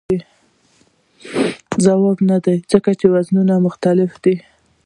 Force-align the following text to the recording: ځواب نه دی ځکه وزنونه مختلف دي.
ځواب 1.83 2.17
نه 2.29 2.37
دی 2.45 2.55
ځکه 2.71 2.89
وزنونه 3.13 3.53
مختلف 3.67 4.11
دي. 4.23 4.35